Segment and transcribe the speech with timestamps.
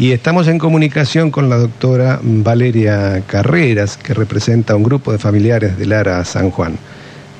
[0.00, 5.18] Y estamos en comunicación con la doctora Valeria Carreras, que representa a un grupo de
[5.18, 6.78] familiares de Lara San Juan.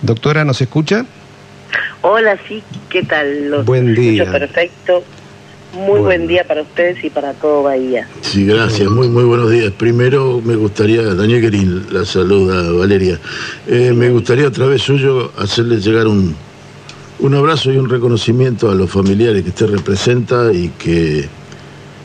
[0.02, 1.06] Doctora, ¿nos escucha?
[2.02, 3.62] Hola, sí, ¿qué tal?
[3.64, 4.30] buen día.
[4.30, 5.02] Perfecto.
[5.72, 8.06] Muy buen día para ustedes y para todo Bahía.
[8.20, 8.90] Sí, gracias.
[8.90, 9.72] Muy muy buenos días.
[9.72, 13.18] Primero me gustaría, Daniel Guerín la saluda Valeria.
[13.68, 16.36] Eh, me gustaría a través suyo hacerle llegar un,
[17.20, 21.39] un abrazo y un reconocimiento a los familiares que usted representa y que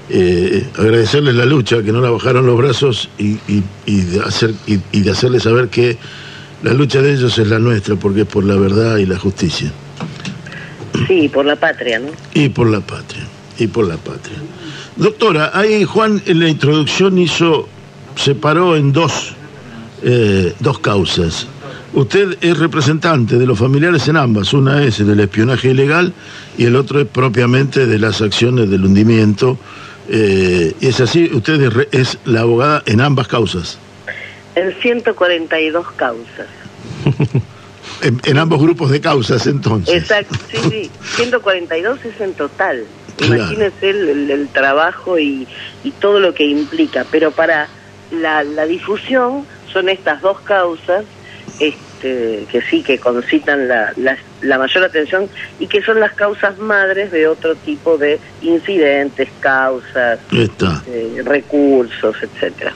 [0.10, 3.38] eh, agradecerles la lucha, que no la bajaron los brazos y,
[3.86, 5.98] y, de hacer, y, y de hacerles saber que
[6.64, 9.72] la lucha de ellos es la nuestra porque es por la verdad y la justicia.
[11.08, 12.08] Sí, por la patria, ¿no?
[12.34, 13.26] Y por la patria
[13.58, 14.38] y por la patria.
[14.96, 17.68] Doctora, ahí Juan en la introducción hizo,
[18.16, 19.34] separó en dos,
[20.04, 21.48] eh, dos causas.
[21.94, 26.14] Usted es representante de los familiares en ambas, una es del espionaje ilegal
[26.58, 29.58] y el otro es propiamente de las acciones del hundimiento.
[30.10, 33.80] Eh, es así, usted es, la abogada en ambas causas.
[34.56, 36.48] En 142 causas.
[38.02, 39.96] en, en, ambos grupos de causas, entonces.
[39.96, 40.92] Exacto, sí, sí.
[41.16, 42.86] 142 es en total.
[43.24, 45.48] Imagínese el, trabajo y,
[46.00, 47.68] todo lo que implica, pero para
[48.12, 51.06] la, difusión son estas dos causas
[51.60, 54.18] este, que sí, que concitan la, la,
[54.58, 55.28] mayor atención
[55.60, 62.74] y que son las causas madres de otro tipo de incidentes, causas, este, recursos, etcétera.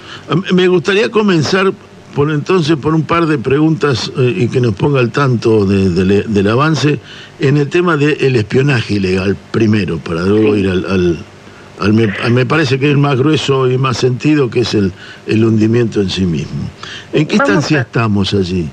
[0.52, 1.72] Me gustaría comenzar
[2.16, 6.48] por entonces por un par de preguntas eh, y que nos ponga al tanto del
[6.48, 7.00] avance
[7.40, 10.86] en el tema del espionaje ilegal, primero, para luego ir al...
[10.86, 14.92] al, me, parece que es más grueso y más sentido, que es el,
[15.28, 16.70] el hundimiento en sí mismo.
[17.14, 18.68] ¿En qué instancia estamos allí?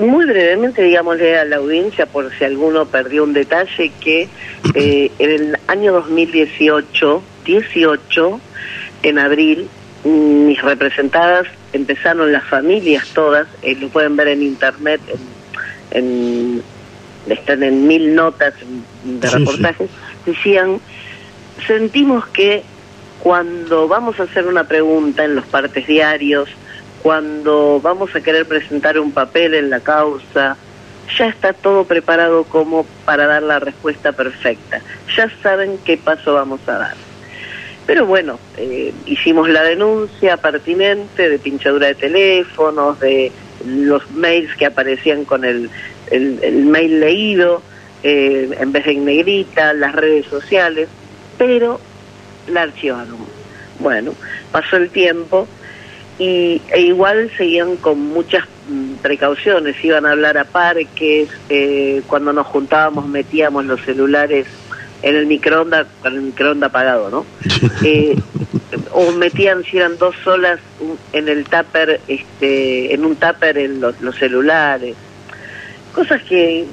[0.00, 4.28] Muy brevemente, digámosle a la audiencia, por si alguno perdió un detalle, que
[4.74, 8.40] eh, en el año 2018, 18,
[9.02, 9.68] en abril,
[10.04, 15.02] mis representadas empezaron las familias todas, eh, lo pueden ver en internet,
[15.90, 16.62] en,
[17.28, 18.54] están en mil notas
[19.04, 19.90] de reportajes,
[20.24, 20.80] decían,
[21.66, 22.62] sentimos que
[23.22, 26.48] cuando vamos a hacer una pregunta en los partes diarios,
[27.02, 30.56] cuando vamos a querer presentar un papel en la causa,
[31.18, 34.80] ya está todo preparado como para dar la respuesta perfecta.
[35.16, 36.94] Ya saben qué paso vamos a dar.
[37.86, 43.32] Pero bueno, eh, hicimos la denuncia pertinente de pinchadura de teléfonos, de
[43.66, 45.70] los mails que aparecían con el,
[46.10, 47.62] el, mail leído,
[48.02, 50.88] eh, en vez de en negrita, las redes sociales,
[51.36, 51.80] pero
[52.46, 53.18] la archivaron.
[53.80, 54.14] Bueno,
[54.52, 55.48] pasó el tiempo
[56.20, 62.34] y e igual seguían con muchas mm, precauciones, iban a hablar a parques, eh, cuando
[62.34, 64.46] nos juntábamos metíamos los celulares
[65.02, 67.26] en el microondas, con el microondas apagado, ¿no?
[67.84, 68.14] Eh,
[68.92, 70.60] o metían, si eran dos solas,
[71.14, 74.96] en el tupper, este, en un tupper en los, celulares.
[75.94, 76.66] Cosas que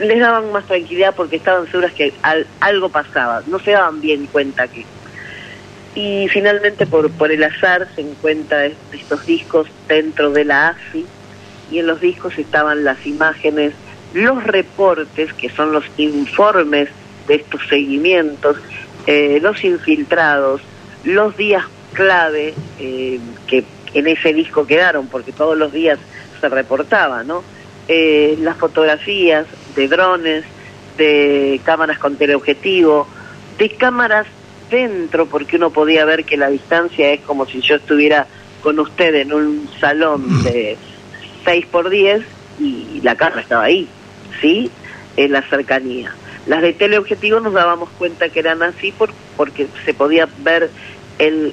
[0.00, 2.14] les daban más tranquilidad porque estaban seguras que
[2.60, 4.86] algo pasaba, no se daban bien cuenta que.
[5.98, 11.04] Y finalmente, por, por el azar, se encuentra estos discos dentro de la AFI
[11.72, 13.72] y en los discos estaban las imágenes,
[14.14, 16.88] los reportes, que son los informes
[17.26, 18.58] de estos seguimientos,
[19.08, 20.60] eh, los infiltrados,
[21.02, 21.64] los días
[21.94, 25.98] clave eh, que en ese disco quedaron, porque todos los días
[26.40, 27.42] se reportaba, ¿no?
[27.88, 30.44] Eh, las fotografías de drones,
[30.96, 33.08] de cámaras con teleobjetivo,
[33.58, 34.28] de cámaras
[34.70, 38.26] dentro, porque uno podía ver que la distancia es como si yo estuviera
[38.62, 40.76] con usted en un salón de
[41.44, 42.22] 6 por 10
[42.60, 43.88] y la cámara estaba ahí,
[44.40, 44.70] ¿sí?
[45.16, 46.14] En la cercanía.
[46.46, 50.70] Las de teleobjetivo nos dábamos cuenta que eran así por, porque se podía ver
[51.18, 51.52] el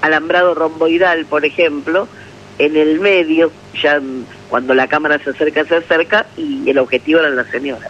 [0.00, 2.08] alambrado romboidal, por ejemplo,
[2.58, 4.00] en el medio, ya
[4.48, 7.88] cuando la cámara se acerca, se acerca, y el objetivo era la señora.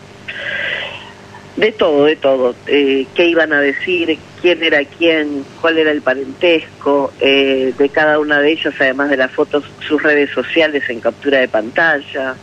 [1.56, 2.54] De todo, de todo.
[2.66, 4.18] Eh, ¿Qué iban a decir?
[4.40, 5.44] ¿Quién era quién?
[5.60, 7.12] ¿Cuál era el parentesco?
[7.20, 11.40] Eh, de cada una de ellas, además de las fotos, sus redes sociales en captura
[11.40, 12.36] de pantalla.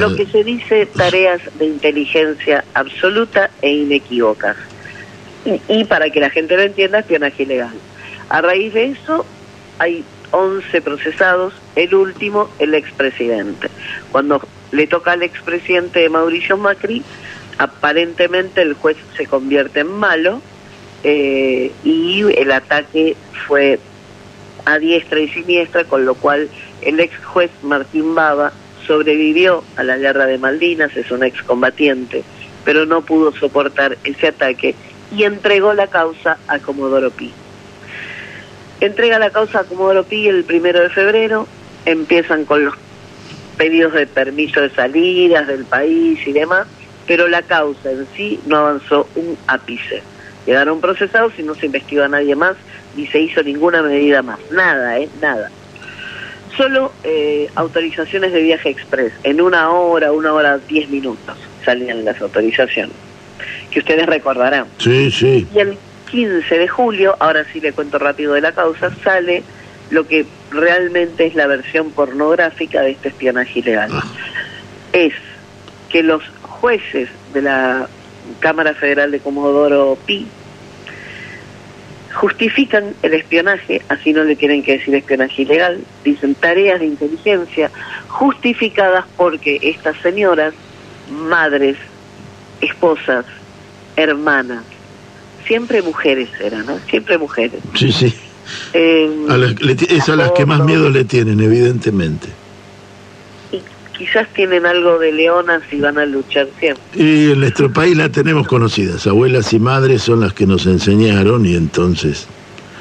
[0.00, 4.56] Lo que se dice tareas de inteligencia absoluta e inequívocas.
[5.44, 7.74] Y, y para que la gente lo entienda, espionaje ilegal.
[8.30, 9.24] A raíz de eso,
[9.78, 13.68] hay 11 procesados, el último, el expresidente.
[14.10, 14.40] Cuando
[14.72, 17.02] le toca al expresidente Mauricio Macri,
[17.58, 20.40] aparentemente el juez se convierte en malo
[21.02, 23.16] eh, y el ataque
[23.46, 23.78] fue
[24.64, 26.48] a diestra y siniestra, con lo cual
[26.82, 28.52] el ex juez Martín Baba
[28.86, 32.22] sobrevivió a la guerra de Malvinas, es un excombatiente,
[32.64, 34.74] pero no pudo soportar ese ataque
[35.14, 37.32] y entregó la causa a Comodoro Pi.
[38.80, 41.46] Entrega la causa a Comodoro Pi el primero de febrero,
[41.84, 42.74] empiezan con los
[43.56, 46.66] pedidos de permiso de salidas del país y demás,
[47.06, 50.02] pero la causa en sí no avanzó un ápice.
[50.44, 52.56] Quedaron procesados y no se investigó a nadie más,
[52.96, 54.38] ni se hizo ninguna medida más.
[54.50, 55.08] Nada, ¿eh?
[55.20, 55.50] Nada.
[56.56, 59.12] Solo eh, autorizaciones de viaje express.
[59.22, 62.94] En una hora, una hora, diez minutos salían las autorizaciones.
[63.70, 64.66] Que ustedes recordarán.
[64.78, 65.48] Sí, sí.
[65.52, 65.76] Y el
[66.10, 69.42] 15 de julio, ahora sí le cuento rápido de la causa, sale
[69.90, 73.90] lo que realmente es la versión pornográfica de este espionaje ilegal.
[73.92, 74.04] Ah.
[74.92, 75.14] Es
[75.88, 76.22] que los
[76.64, 77.86] jueces de la
[78.40, 80.26] Cámara Federal de Comodoro Pi
[82.14, 87.70] justifican el espionaje, así no le tienen que decir espionaje ilegal, dicen tareas de inteligencia
[88.08, 90.54] justificadas porque estas señoras,
[91.28, 91.76] madres,
[92.62, 93.26] esposas,
[93.96, 94.64] hermanas,
[95.46, 96.78] siempre mujeres eran, ¿no?
[96.88, 97.60] Siempre mujeres.
[97.74, 98.14] Sí, sí.
[98.72, 102.28] Eh, A las- le ti- es a las que más miedo le tienen, evidentemente.
[103.96, 106.82] Quizás tienen algo de leonas y van a luchar siempre.
[106.94, 109.06] Y en nuestro país la tenemos conocidas.
[109.06, 112.26] Abuelas y madres son las que nos enseñaron y entonces...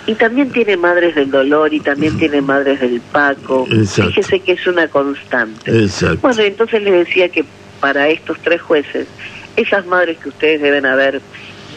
[0.05, 3.65] Y también tiene madres del dolor y también tiene madres del Paco.
[3.71, 4.11] Exacto.
[4.11, 5.71] Fíjese que es una constante.
[5.71, 6.19] Exacto.
[6.21, 7.45] Bueno, entonces les decía que
[7.79, 9.07] para estos tres jueces,
[9.55, 11.21] esas madres que ustedes deben haber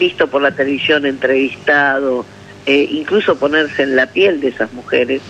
[0.00, 2.26] visto por la televisión, entrevistado,
[2.66, 5.22] eh, incluso ponerse en la piel de esas mujeres,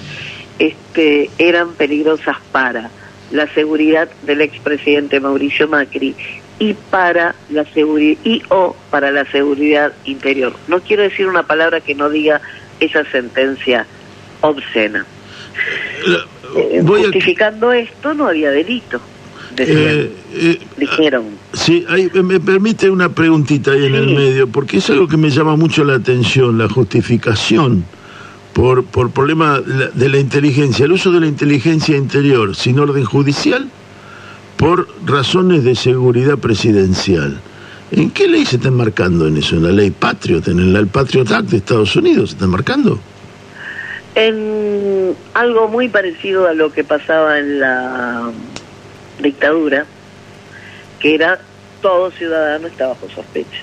[0.58, 2.90] este, eran peligrosas para
[3.31, 6.14] la seguridad del expresidente Mauricio Macri
[6.58, 10.55] y para la seguridad y o para la seguridad interior.
[10.69, 12.40] No quiero decir una palabra que no diga
[12.81, 13.87] esa sentencia
[14.40, 15.05] obscena.
[16.56, 19.00] Eh, Voy a- justificando esto no había delito,
[19.55, 21.25] decían, Eh, eh, dijeron.
[21.52, 24.14] Sí, ahí me- permite una preguntita ahí en el Sí.
[24.14, 27.84] medio, porque es algo que me llama mucho la atención, la justificación
[28.56, 33.68] por, por problema de la inteligencia, el uso de la inteligencia interior sin orden judicial
[34.56, 37.38] por razones de seguridad presidencial.
[37.92, 39.56] ¿En qué ley se está marcando en eso?
[39.56, 40.48] ¿En la ley Patriot?
[40.48, 42.98] ¿En el Patriot Act de Estados Unidos se está marcando?
[44.14, 48.30] En algo muy parecido a lo que pasaba en la
[49.22, 49.84] dictadura,
[50.98, 51.38] que era
[51.82, 53.60] todo ciudadano está bajo sospecha.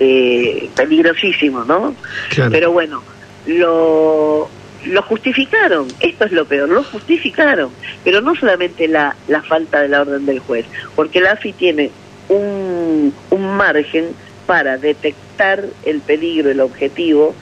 [0.00, 1.94] Eh, peligrosísimo, ¿no?
[2.30, 2.50] Claro.
[2.50, 3.02] Pero bueno,
[3.46, 4.48] lo,
[4.84, 7.70] lo justificaron, esto es lo peor, lo justificaron,
[8.02, 10.66] pero no solamente la, la falta de la orden del juez,
[10.96, 11.90] porque la AFI tiene
[12.28, 14.06] un, un margen
[14.46, 17.34] para detectar el peligro, el objetivo,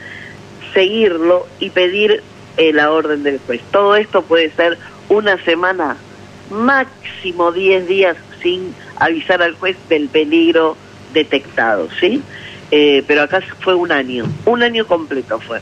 [0.74, 2.22] seguirlo y pedir
[2.56, 3.62] eh, la orden del juez.
[3.70, 4.76] Todo esto puede ser
[5.08, 5.96] una semana,
[6.50, 10.76] máximo 10 días sin avisar al juez del peligro
[11.12, 12.22] detectado, ¿sí?
[12.70, 15.60] Eh, pero acá fue un año, un año completo fue.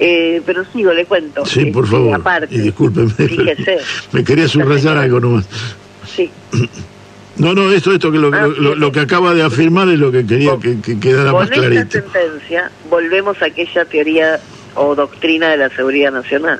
[0.00, 1.44] Eh, pero sigo, le cuento.
[1.46, 2.14] Sí, por Este, favor.
[2.20, 3.78] aparte, y discúlpeme, fíjese.
[4.12, 5.46] me quería subrayar algo nomás.
[6.14, 6.30] Sí.
[7.38, 10.26] No, no, esto, esto que lo, Ah, lo- que acaba de afirmar es lo que
[10.26, 11.90] quería Con- que, que quedara Con más esta clarito.
[11.92, 14.40] sentencia volvemos a aquella teoría
[14.74, 16.58] o doctrina de la seguridad nacional.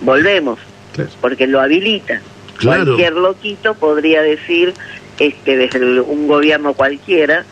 [0.00, 0.58] Volvemos,
[0.94, 1.10] Claro.
[1.20, 2.20] porque lo habilita.
[2.56, 2.84] Claro.
[2.86, 4.74] Cualquier loquito podría decir,
[5.18, 7.44] este, desde el- un gobierno cualquiera,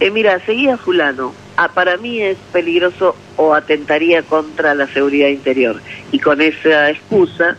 [0.00, 5.80] eh, mira, seguía fulano, ah, para mí es peligroso o atentaría contra la seguridad interior.
[6.12, 7.56] Y con esa excusa,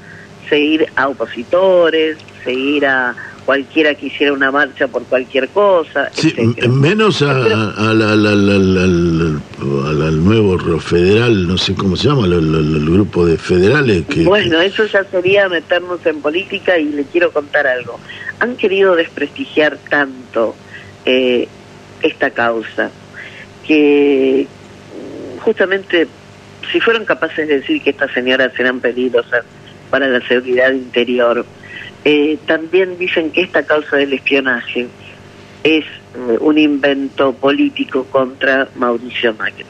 [0.50, 3.16] seguir a opositores, seguir a
[3.50, 6.32] cualquiera que hiciera una marcha por cualquier cosa, Sí,
[6.70, 12.28] menos a, a- a la- la- al- al nuevo federal, no sé cómo se llama,
[12.28, 14.22] el, grupo de federales que...
[14.22, 18.00] Bueno, eso ya sería meternos en política y le quiero contar algo.
[18.40, 20.56] Han querido desprestigiar tanto
[21.06, 21.48] eh,
[22.04, 22.92] esta causa
[23.66, 24.46] que
[25.40, 26.08] justamente
[26.72, 29.44] si fueron capaces de decir que estas señoras eran peligrosas
[29.90, 31.44] para la seguridad interior,
[32.06, 34.88] eh, también dicen que esta causa del espionaje
[35.64, 39.66] es eh, un invento político contra Mauricio Macri.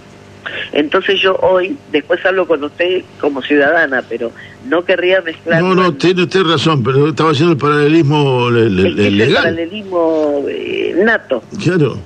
[0.71, 4.31] Entonces yo hoy, después hablo con usted como ciudadana, pero
[4.67, 5.61] no querría mezclar...
[5.61, 9.07] no, no, tiene usted razón, pero estaba haciendo el paralelismo le- le- es que es
[9.07, 9.35] el legal.
[9.43, 11.43] paralelismo eh, nato.
[11.61, 11.97] Claro.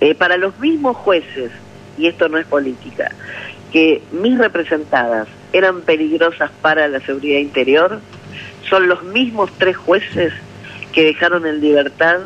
[0.00, 1.50] Eh, para los mismos jueces,
[1.98, 3.10] y esto no es política,
[3.72, 8.00] que mis representadas eran peligrosas para la seguridad interior,
[8.72, 10.32] son los mismos tres jueces
[10.94, 12.20] que dejaron en libertad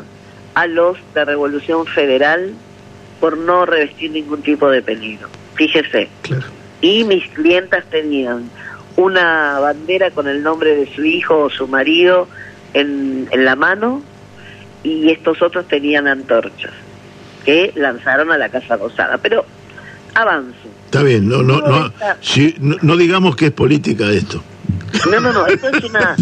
[0.55, 2.53] a los de Revolución Federal
[3.19, 5.27] por no revestir ningún tipo de peligro.
[5.55, 6.45] Fíjese, Claro.
[6.79, 8.49] y mis clientas tenían
[8.95, 12.29] una bandera con el nombre de su hijo o su marido
[12.73, 14.01] en, en la mano
[14.83, 16.71] y estos otros tenían antorchas
[17.43, 19.17] que lanzaron a la Casa Rosada.
[19.17, 19.43] Pero
[20.13, 20.55] avance.
[20.85, 24.41] Está bien, no, no, no, si, no, digamos que es política esto.
[25.11, 26.15] No, no, no, esto es una,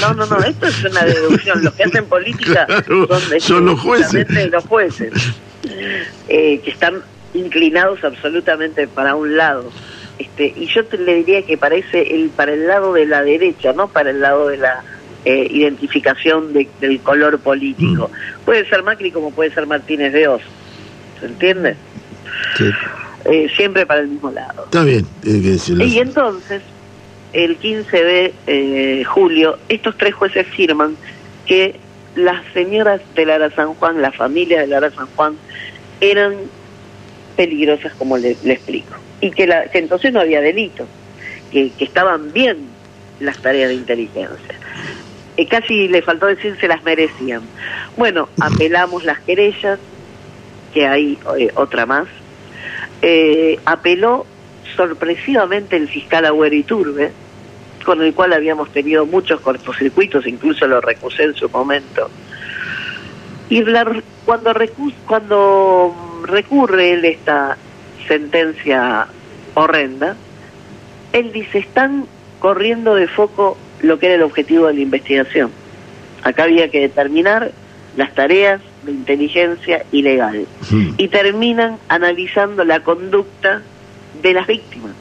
[0.00, 1.62] no, no, no, esto es una deducción.
[1.62, 2.66] Los que hacen política
[3.40, 4.26] son, los jueces.
[4.50, 5.12] Los jueces
[6.28, 7.02] eh, que están
[7.34, 9.70] inclinados absolutamente para un lado.
[10.18, 13.72] Este, y yo te, le diría que parece el para el lado de la derecha,
[13.72, 14.82] no para el lado de la
[15.24, 18.08] eh, identificación del color político.
[18.08, 18.44] Mm.
[18.44, 20.42] Puede ser Macri como puede ser Martínez de Oz,
[21.20, 21.76] ¿se entiende?
[22.56, 22.70] Sí.
[23.24, 24.64] Eh, siempre para el mismo lado.
[24.64, 25.06] Está bien.
[25.24, 26.62] Y entonces,
[27.32, 30.96] el 15 de eh, julio, estos tres jueces firman
[31.46, 31.76] que
[32.14, 35.36] las señoras de Lara San Juan, la familia de Lara San Juan,
[36.00, 36.34] eran
[37.36, 40.86] peligrosas, como le, explico, y que, la, que entonces no había delito,
[41.50, 42.58] que, que estaban bien
[43.20, 44.58] las tareas de inteligencia.
[45.36, 47.42] Eh, casi le faltó decir se las merecían.
[47.96, 49.78] Bueno, apelamos las querellas,
[50.74, 52.06] que hay eh, otra más.
[53.00, 54.26] Eh, apeló
[54.76, 57.12] sorpresivamente el fiscal Agüero Iturbe,
[57.84, 62.10] con el cual habíamos tenido muchos cortocircuitos, incluso lo recusé en su momento.
[63.48, 63.62] Y
[64.24, 64.54] cuando,
[65.06, 67.56] cuando recurre él esta
[68.06, 69.06] sentencia
[69.54, 70.16] horrenda,
[71.12, 72.06] él dice, están
[72.38, 75.50] corriendo de foco lo que era el objetivo de la investigación.
[76.22, 77.52] Acá había que determinar
[77.96, 80.94] las tareas de inteligencia ilegal hmm.
[80.96, 83.62] y terminan analizando la conducta
[84.20, 84.92] de las víctimas,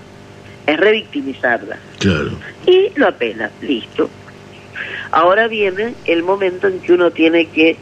[0.65, 1.80] es revictimizarlas.
[2.00, 2.32] Claro.
[2.65, 4.10] Y lo apela, listo.
[5.12, 7.75] Ahora viene el momento en que uno tiene que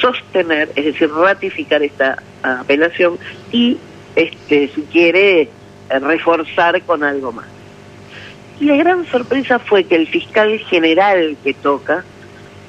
[0.00, 3.18] sostener, es decir, ratificar esta apelación
[3.52, 3.78] y,
[4.16, 5.48] este, si quiere,
[5.88, 7.46] reforzar con algo más.
[8.60, 12.04] Y la gran sorpresa fue que el fiscal general que toca,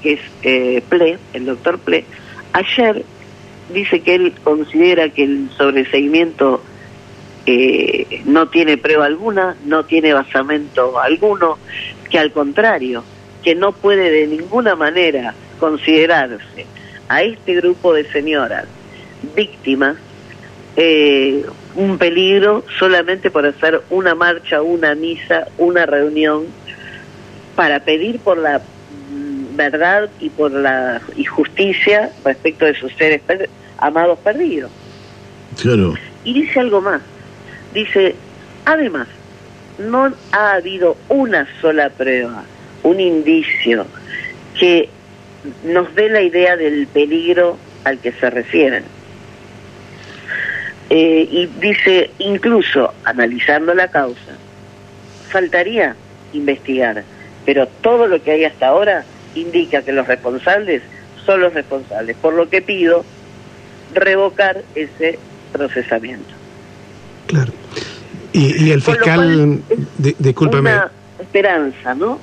[0.01, 2.05] que es eh, Ple, el doctor Ple,
[2.53, 3.05] ayer
[3.73, 6.61] dice que él considera que el sobreseimiento
[7.45, 11.57] eh, no tiene prueba alguna, no tiene basamento alguno,
[12.09, 13.03] que al contrario,
[13.43, 16.65] que no puede de ninguna manera considerarse
[17.09, 18.65] a este grupo de señoras
[19.35, 19.97] víctimas
[20.75, 21.45] eh,
[21.75, 26.45] un peligro solamente por hacer una marcha, una misa, una reunión
[27.55, 28.61] para pedir por la
[29.55, 33.21] verdad y por la justicia respecto de sus seres
[33.77, 34.71] amados perdidos.
[35.61, 35.93] Claro.
[36.23, 37.01] Y dice algo más.
[37.73, 38.15] Dice,
[38.65, 39.07] además,
[39.79, 42.43] no ha habido una sola prueba,
[42.83, 43.85] un indicio
[44.59, 44.89] que
[45.65, 48.83] nos dé la idea del peligro al que se refieren.
[50.89, 54.37] Eh, y dice, incluso analizando la causa,
[55.29, 55.95] faltaría
[56.33, 57.03] investigar,
[57.45, 59.03] pero todo lo que hay hasta ahora
[59.33, 60.83] indica que los responsables
[61.25, 63.03] son los responsables, por lo que pido
[63.93, 65.17] revocar ese
[65.51, 66.42] procesamiento.
[68.33, 68.47] Claro.
[68.57, 69.61] Y, el fiscal,
[70.19, 70.71] discúlpame.
[70.71, 72.19] Una esperanza, ¿no?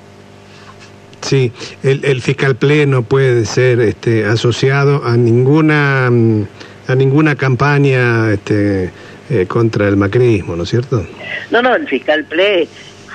[1.22, 1.52] Sí,
[1.82, 6.44] el, el fiscal pleno puede ser este, asociado a ninguna mm,
[6.90, 8.90] a ninguna campaña este,
[9.30, 11.06] eh, contra el macrismo, ¿no es cierto?
[11.50, 12.66] No, no, el fiscal Ple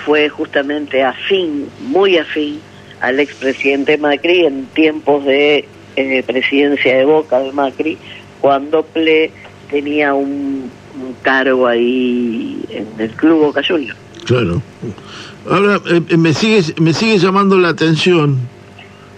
[0.06, 2.62] fue justamente afín, muy afín
[3.02, 7.98] al expresidente Macri en tiempos de eh, presidencia de Boca de Macri,
[8.40, 9.32] cuando Ple
[9.70, 10.72] tenía un,
[11.22, 13.98] cargo ahí en el club Boca Juniors.
[14.26, 14.62] Claro.
[15.50, 18.40] Ahora, eh, me, sigue, me sigue llamando la atención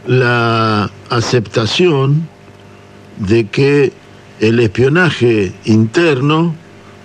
[0.06, 2.28] la aceptación
[3.18, 3.92] de que
[4.40, 6.56] el espionaje interno,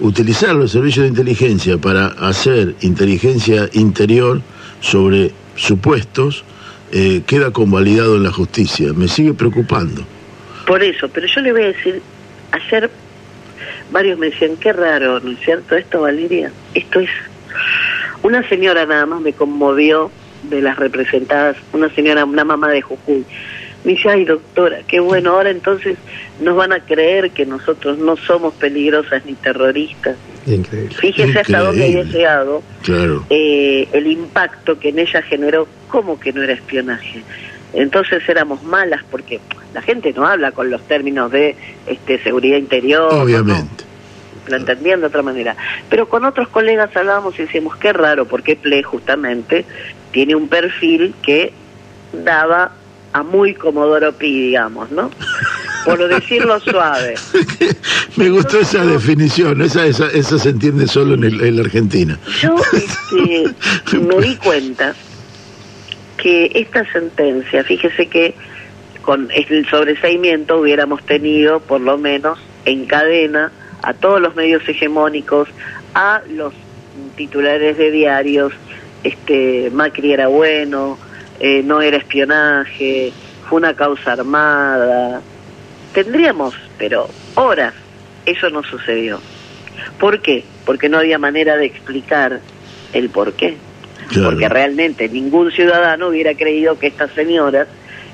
[0.01, 4.41] utilizar los servicios de inteligencia para hacer inteligencia interior
[4.81, 6.45] sobre supuestos,
[6.93, 8.93] eh, queda convalidado en la justicia.
[8.93, 10.05] Me sigue preocupando.
[10.67, 12.03] Por eso, pero yo le voy a decir,
[12.53, 12.91] ayer
[13.93, 15.77] varios me decían, qué raro, ¿no es cierto?
[15.77, 17.11] Esto, Valeria, esto es...
[18.23, 20.11] Una señora nada más me conmovió
[20.45, 23.25] de las representadas, una señora, una mamá de Jujuy
[23.85, 25.97] me dice, ay doctora, qué bueno, ahora entonces
[26.41, 30.17] nos van a creer que nosotros no somos peligrosas ni terroristas.
[30.47, 30.95] Increíble.
[30.95, 33.25] Fíjese hasta dónde había llegado claro.
[33.31, 37.23] Eh, el impacto que en ella generó, como que no era espionaje.
[37.73, 39.41] Entonces éramos malas porque
[39.75, 43.13] la gente no habla con los términos de este, seguridad interior.
[43.13, 43.85] Obviamente.
[44.49, 45.57] Lo entendían de otra manera.
[45.89, 49.65] Pero con otros colegas hablábamos y decíamos, qué raro, porque PLE justamente
[50.11, 51.53] tiene un perfil que
[52.13, 52.73] daba
[53.13, 55.11] a muy Comodoro Pi, digamos, ¿no?
[55.85, 57.15] Por decirlo suave.
[58.17, 62.19] Me gustó esa definición, esa, esa, esa se entiende solo en, el, la Argentina.
[62.41, 64.95] Yo este, me di cuenta
[66.23, 68.35] que esta sentencia, fíjese que
[69.03, 73.51] con el sobreseimiento hubiéramos tenido por lo menos en cadena
[73.83, 75.49] a todos los medios hegemónicos,
[75.95, 76.55] a los
[77.17, 78.53] titulares de diarios,
[79.03, 80.97] este Macri era bueno,
[81.41, 83.13] eh, no era espionaje,
[83.49, 85.21] fue una causa armada.
[85.93, 87.75] Tendríamos, pero horas,
[88.27, 89.21] eso no sucedió.
[89.99, 90.45] ¿Por qué?
[90.65, 92.39] Porque no había manera de explicar
[92.93, 93.57] el por qué.
[94.23, 97.69] Porque realmente ningún ciudadano hubiera creído que estas señoras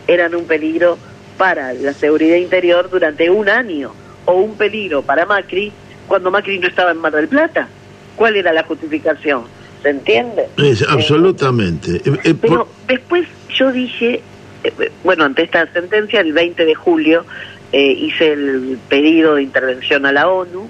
[0.06, 0.98] eran un peligro
[1.36, 3.92] para la seguridad interior durante un año
[4.24, 5.72] o un peligro para Macri
[6.06, 7.68] cuando Macri no estaba en Mar del Plata.
[8.16, 9.44] ¿Cuál era la justificación?
[9.82, 10.48] ¿Se entiende?
[10.56, 11.96] Es, absolutamente.
[11.96, 14.20] Eh, eh, pero después yo dije,
[14.64, 17.24] eh, bueno, ante esta sentencia, el 20 de julio
[17.70, 20.68] hice el pedido de intervención a la ONU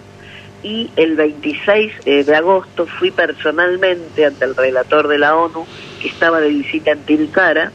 [0.62, 5.66] y el 26 de agosto fui personalmente ante el relator de la ONU
[6.00, 7.72] que estaba de visita en Tilcara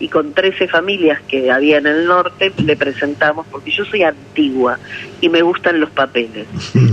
[0.00, 4.78] y con 13 familias que había en el norte le presentamos, porque yo soy antigua
[5.20, 6.46] y me gustan los papeles.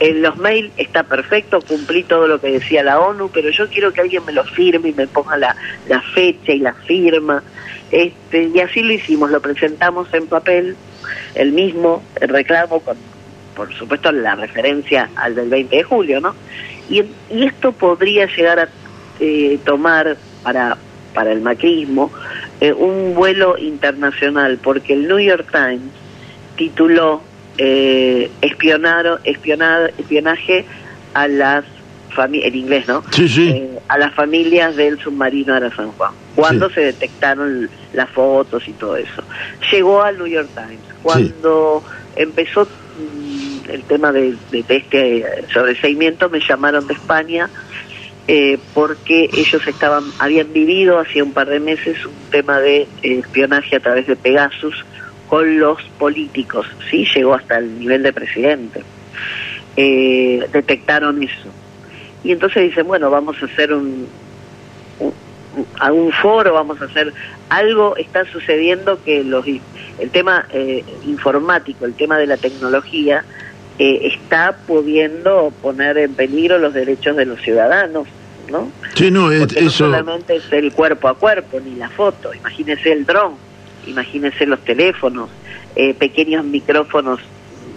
[0.00, 3.92] En los mails está perfecto, cumplí todo lo que decía la ONU, pero yo quiero
[3.92, 5.56] que alguien me lo firme y me ponga la,
[5.88, 7.42] la fecha y la firma.
[7.92, 10.76] Este, y así lo hicimos, lo presentamos en papel,
[11.36, 12.96] el mismo el reclamo con,
[13.56, 16.34] por supuesto, la referencia al del 20 de julio, ¿no?
[16.88, 18.68] Y, y esto podría llegar a
[19.18, 20.76] eh, tomar para
[21.16, 22.12] para el macrismo,
[22.60, 25.90] eh, un vuelo internacional, porque el New York Times
[26.56, 27.22] tituló
[27.56, 30.66] eh, espionar, espionaje
[31.14, 31.64] a las
[32.10, 33.02] familias, en inglés, ¿no?
[33.12, 33.48] Sí, sí.
[33.48, 38.72] Eh, a las familias del submarino de San Juan, cuando se detectaron las fotos y
[38.72, 39.22] todo eso.
[39.72, 40.80] Llegó al New York Times.
[41.02, 41.82] Cuando
[42.14, 42.68] empezó
[43.70, 47.48] el tema de, este sobreseimiento, me llamaron de España
[48.28, 52.88] eh, porque ellos estaban habían vivido hacía un par de meses un tema de eh,
[53.20, 54.84] espionaje a través de Pegasus
[55.28, 58.82] con los políticos, sí llegó hasta el nivel de presidente.
[59.76, 61.50] Eh, detectaron eso.
[62.22, 64.08] Y entonces dicen, bueno, vamos a hacer un,
[65.00, 67.12] un, foro, vamos a hacer
[67.48, 70.46] algo, está sucediendo que los, el tema
[71.04, 73.24] informático, el tema de la tecnología,
[73.78, 78.06] está pudiendo poner en peligro los derechos de los ciudadanos
[78.50, 78.70] ¿no?
[78.94, 79.60] Sí, no, eso...
[79.60, 83.34] no solamente es el cuerpo a cuerpo, ni la foto, imagínese el dron,
[83.86, 85.28] imagínese los teléfonos,
[85.74, 87.20] eh, pequeños micrófonos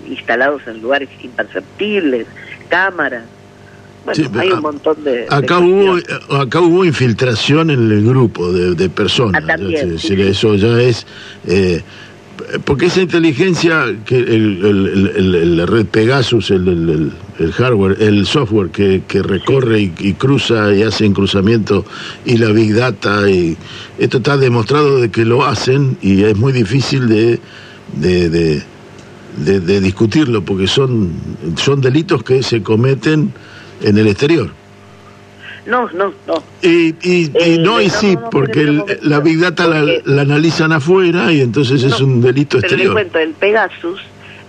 [0.08, 2.28] instalados en lugares imperceptibles,
[2.68, 3.24] cámaras.
[4.06, 5.28] Bueno, hay un montón de...
[5.30, 5.98] Acá, hubo,
[6.36, 9.44] acá hubo infiltración en el grupo de, personas.
[9.48, 11.06] Ah, decir, Eso ya es...
[11.46, 11.82] Eh,
[12.66, 17.12] porque esa inteligencia, que el, red Pegasus, el,
[17.54, 21.86] hardware, el software que, recorre y, cruza y hace cruzamiento
[22.26, 23.24] y la big data,
[23.98, 28.62] esto está demostrado de que lo hacen y es muy difícil de,
[29.82, 31.12] discutirlo porque son
[31.78, 33.34] delitos que se cometen
[33.82, 34.59] en el exterior.
[35.70, 36.44] No, no, no.
[36.64, 41.84] Y, y, eh, no, y sí, porque la Big Data la, analizan afuera y entonces
[41.84, 42.80] es un delito exterior.
[42.80, 44.02] Pero cuento, el Pegasus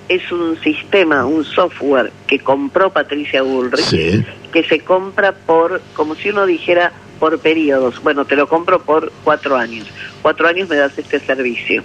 [0.09, 6.31] es un sistema, un software que compró Patricia Bullrich, que se compra por, como si
[6.31, 8.03] uno dijera, por periodos.
[8.03, 9.87] Bueno, te lo compro por cuatro años.
[10.23, 11.83] Cuatro años me das este servicio.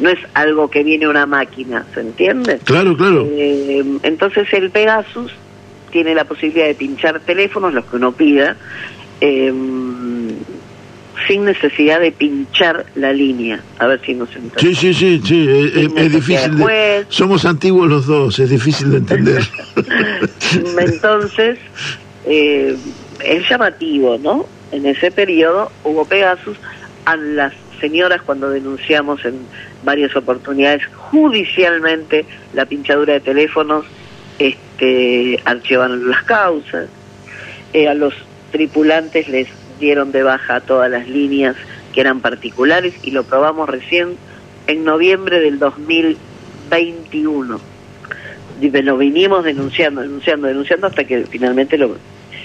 [0.00, 2.58] No es algo que viene una máquina, ¿se entiende?
[2.64, 3.24] Claro, claro.
[3.30, 5.32] Eh, entonces el Pegasus
[5.94, 8.56] tiene la posibilidad de pinchar teléfonos, los que uno pida,
[9.20, 10.34] em,
[11.28, 13.62] sin necesidad de pinchar la línea.
[13.78, 14.60] A ver si nos entendemos.
[14.60, 15.48] Sí, sí, sí, sí.
[15.96, 16.58] Es, difícil.
[16.58, 19.42] De, somos antiguos los dos, es difícil de entender.
[20.80, 21.60] Entonces,
[22.26, 22.76] eh,
[23.24, 24.46] es llamativo, ¿no?
[24.72, 26.56] En ese periodo hubo Pegasus
[27.04, 29.34] a las señoras cuando denunciamos en
[29.84, 33.84] varias oportunidades judicialmente la pinchadura de teléfonos
[34.38, 36.88] este, archivaron las causas,
[37.72, 38.14] eh, a los
[38.52, 39.48] tripulantes les
[39.80, 41.56] dieron de baja todas las líneas
[41.92, 44.16] que eran particulares y lo probamos recién
[44.66, 47.60] en noviembre del 2021.
[48.60, 51.96] Y lo vinimos denunciando, denunciando, denunciando hasta que finalmente lo,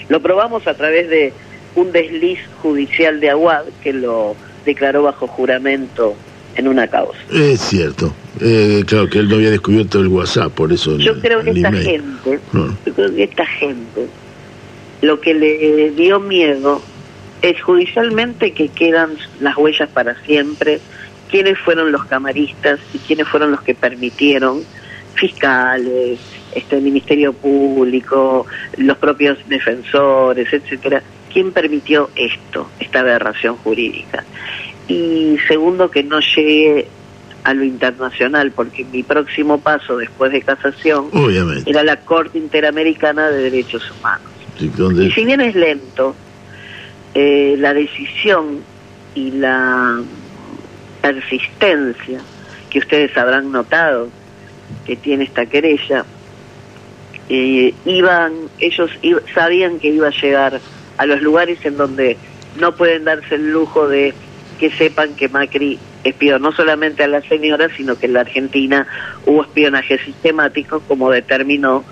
[0.08, 1.32] lo probamos a través de
[1.76, 6.14] un desliz judicial de Aguad que lo declaró bajo juramento
[6.56, 7.18] en una causa.
[7.32, 8.12] Es cierto.
[8.40, 10.96] Eh, claro que él no había descubierto el WhatsApp, por eso.
[10.98, 12.40] Yo creo que esta gente,
[12.86, 14.06] yo creo que esta gente,
[15.02, 16.80] lo que le dio miedo
[17.42, 20.80] es judicialmente que quedan las huellas para siempre,
[21.30, 24.62] quiénes fueron los camaristas y quiénes fueron los que permitieron,
[25.14, 26.18] fiscales,
[26.54, 34.24] este Ministerio Público, los propios defensores, etcétera, quién permitió esto, esta aberración jurídica.
[34.88, 36.88] Y segundo, que no llegue
[37.44, 41.70] a lo internacional, porque mi próximo paso después de casación Obviamente.
[41.70, 44.28] era la Corte Interamericana de Derechos Humanos.
[44.60, 46.14] Y si bien es lento,
[47.14, 48.60] eh, la decisión
[49.14, 50.00] y la
[51.00, 52.20] persistencia
[52.68, 54.08] que ustedes habrán notado
[54.84, 56.04] que tiene esta querella,
[57.28, 58.90] eh, iban, ellos
[59.34, 60.60] sabían que iba a llegar
[60.98, 62.16] a los lugares en donde
[62.58, 64.12] no pueden darse el lujo de
[64.58, 68.86] que sepan que Macri espió no solamente a la señora, sino que en la Argentina
[69.26, 71.84] hubo espionaje sistemático, como determinó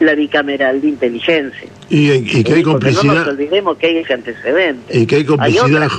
[0.00, 1.68] la bicameral de inteligencia.
[1.90, 3.12] Y, que hay complicidad.
[3.12, 4.98] No nos olvidemos que hay ese antecedente.
[4.98, 5.90] Y que hay complicidad.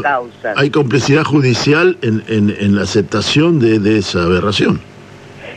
[0.56, 4.82] Hay, complicidad judicial en, en, la aceptación de, de, esa aberración.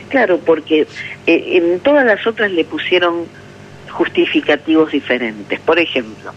[0.09, 0.87] Claro, porque
[1.25, 3.25] eh, en todas las otras le pusieron
[3.89, 5.59] justificativos diferentes.
[5.61, 6.31] Por ejemplo,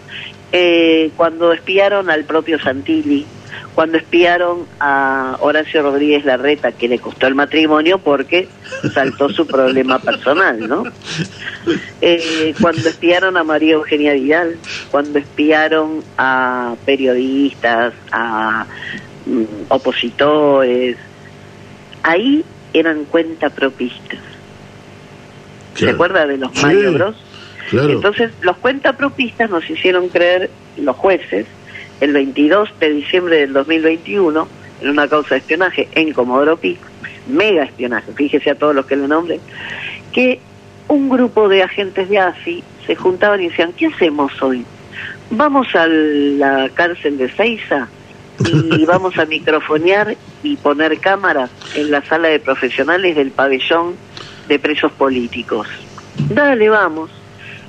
[0.51, 3.25] eh, cuando espiaron al propio Santilli,
[3.75, 8.47] cuando espiaron a Horacio Rodríguez Larreta, que le costó el matrimonio porque
[8.93, 10.83] saltó su problema personal, ¿no?
[12.01, 14.57] Eh, cuando espiaron a María Eugenia Vidal,
[14.91, 18.65] cuando espiaron a periodistas, a
[19.25, 20.97] mm, opositores,
[22.03, 24.19] ahí eran cuentapropistas.
[25.75, 27.15] ¿Se acuerda de los maniobros?
[27.71, 31.45] Entonces, los cuentapropistas nos hicieron creer, los jueces,
[32.01, 34.47] el 22 de diciembre del 2021
[34.81, 36.77] en una causa de espionaje en Comodoro Pi,
[37.27, 39.39] mega espionaje, fíjese a todos los que le nombren,
[40.11, 40.39] que
[40.87, 44.65] un grupo de agentes de AFI se juntaban y decían, ¿qué hacemos hoy?
[45.29, 47.87] Vamos a la cárcel de Seiza
[48.45, 53.95] y vamos a microfonear y poner cámaras en la sala de profesionales del pabellón
[54.47, 55.67] de presos políticos.
[56.29, 57.11] Dale, vamos.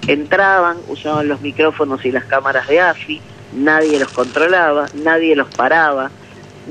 [0.06, 3.20] Entraban, usaban los micrófonos y las cámaras de AFI,
[3.52, 6.10] nadie los controlaba, nadie los paraba,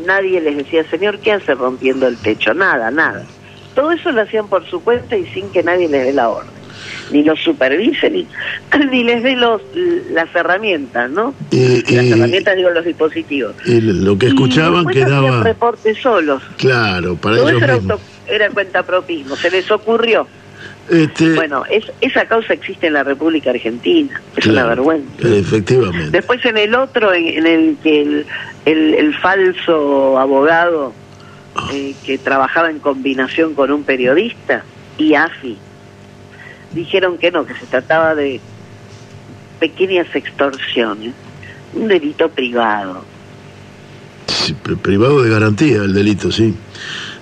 [0.06, 2.54] nadie les decía, señor, ¿qué hace rompiendo el techo?
[2.54, 3.26] Nada, nada.
[3.76, 6.60] Todo eso lo hacían por su cuenta y sin que nadie les dé la orden.
[7.12, 8.28] Ni los supervise, ni,
[8.92, 9.62] ni les dé los,
[10.12, 11.34] las herramientas, ¿no?
[11.52, 13.56] las herramientas, digo, los dispositivos.
[13.65, 15.44] Lo que escuchaban y quedaba...
[15.44, 16.42] reportes solos.
[16.58, 17.80] Claro, para Todo eso era,
[18.28, 20.28] era cuenta propismo, se les ocurrió
[20.89, 25.10] este, bueno, es, esa causa existe en la República Argentina, es una vergüenza.
[25.19, 26.12] Efectivamente.
[26.12, 28.25] Después en el otro, en, el que
[28.65, 30.93] el, falso abogado
[31.56, 31.69] ah.
[31.73, 34.63] eh, que trabajaba en combinación con un periodista
[34.97, 35.58] y AFI,
[36.71, 38.39] dijeron que no, que se trataba de
[39.60, 41.13] pequeñas extorsiones,
[41.73, 43.06] un delito privado.
[44.82, 46.56] privado de garantía el delito, sí.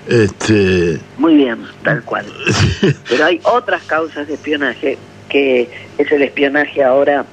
[0.07, 0.99] Este...
[1.17, 2.25] Muy bien, tal cual.
[3.09, 4.97] Pero hay otras causas de espionaje,
[5.29, 7.25] que es el espionaje ahora,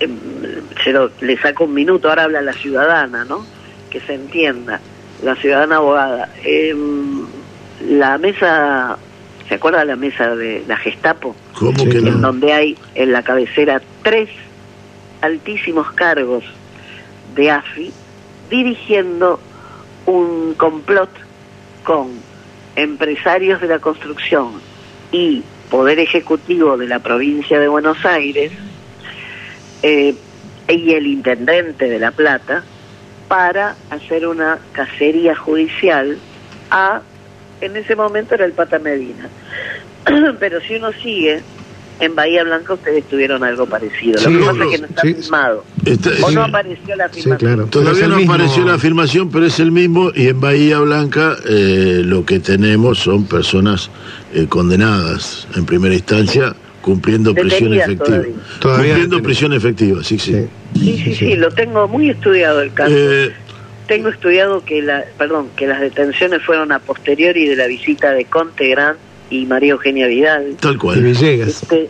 [0.00, 0.16] em,
[0.82, 3.44] se lo, le saco un minuto, ahora habla la ciudadana, ¿no?
[3.90, 4.80] Que se entienda,
[5.22, 6.30] la ciudadana abogada.
[6.42, 7.26] Em,
[7.86, 8.96] la mesa,
[9.48, 11.36] ¿se acuerda la mesa de la Gestapo?
[11.58, 14.30] ¿Cómo que En donde hay en la cabecera tres
[15.20, 16.44] altísimos cargos
[17.34, 17.92] de AFI
[18.48, 19.40] dirigiendo
[20.06, 21.10] un complot
[21.86, 22.08] con
[22.74, 24.60] empresarios de la construcción
[25.12, 28.50] y Poder Ejecutivo de la provincia de Buenos Aires
[29.82, 30.14] eh,
[30.68, 32.64] y el Intendente de La Plata
[33.28, 36.18] para hacer una cacería judicial
[36.70, 37.02] a,
[37.60, 39.28] en ese momento era el Pata Medina.
[40.40, 41.40] Pero si uno sigue,
[42.00, 44.20] en Bahía Blanca ustedes tuvieron algo parecido.
[44.22, 45.64] Lo que pasa es que no está firmado.
[46.22, 47.70] o no apareció la afirmación.
[47.70, 50.10] Todavía no apareció la afirmación, pero es el mismo.
[50.14, 53.90] Y en Bahía Blanca eh, lo que tenemos son personas
[54.34, 58.22] eh, condenadas en primera instancia cumpliendo prisión efectiva.
[58.62, 60.46] cumpliendo prisión efectiva, sí, sí.
[60.74, 62.94] Sí, sí, sí, lo tengo muy estudiado el caso.
[62.96, 63.32] Eh,
[63.88, 68.24] tengo estudiado que la, perdón, que las detenciones fueron a posteriori de la visita de
[68.26, 68.96] Conte Gran
[69.30, 70.56] y María Eugenia Vidal.
[70.60, 71.02] Tal cual.
[71.02, 71.62] Villegas.
[71.62, 71.88] Este,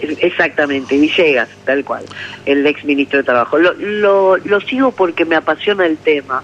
[0.00, 2.04] exactamente, Villegas, tal cual,
[2.46, 3.58] el ex ministro de Trabajo.
[3.58, 6.42] Lo, lo, lo sigo porque me apasiona el tema,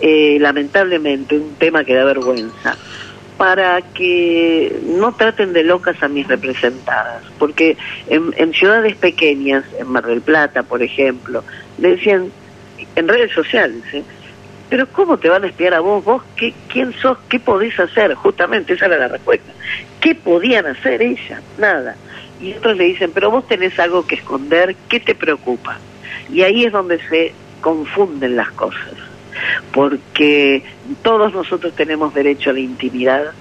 [0.00, 2.76] eh, lamentablemente, un tema que da vergüenza,
[3.36, 7.76] para que no traten de locas a mis representadas, porque
[8.08, 11.44] en, en ciudades pequeñas, en Mar del Plata, por ejemplo,
[11.78, 12.30] decían,
[12.96, 14.02] en redes sociales, ¿eh?
[14.70, 16.04] Pero ¿cómo te van a espiar a vos?
[16.04, 17.18] ¿Vos qué, quién sos?
[17.28, 18.14] ¿Qué podés hacer?
[18.14, 19.52] Justamente esa era la respuesta.
[20.00, 21.42] ¿Qué podían hacer ella?
[21.58, 21.96] Nada.
[22.40, 25.78] Y otros le dicen, pero vos tenés algo que esconder, ¿qué te preocupa?
[26.32, 28.94] Y ahí es donde se confunden las cosas,
[29.72, 30.62] porque
[31.02, 33.32] todos nosotros tenemos derecho a la intimidad,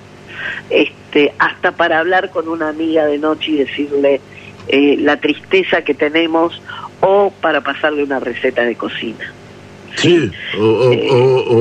[0.69, 4.19] este, hasta para hablar con una amiga de noche y decirle
[4.67, 6.61] eh, la tristeza que tenemos
[6.99, 9.33] o para pasarle una receta de cocina.
[10.01, 11.15] Sí, o, o- Eh, o-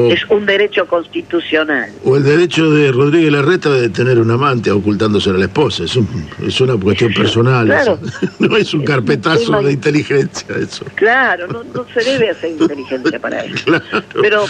[0.06, 1.90] o- es un derecho constitucional.
[2.04, 5.84] o el derecho de Rodríguez Larreta de tener un amante ocultándose a la esposa.
[5.84, 6.08] Es, un-
[6.46, 7.66] es una cuestión personal.
[7.66, 7.98] Claro.
[8.04, 8.30] eso.
[8.38, 10.84] No es un Es un carpetazo de inteligencia eso.
[10.94, 13.64] Claro, no, no se debe hacer inteligencia para eso.
[13.66, 14.04] Claro.
[14.22, 14.44] Pero